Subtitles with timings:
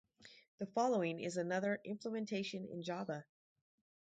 [0.57, 3.23] The following is another implementation in Java.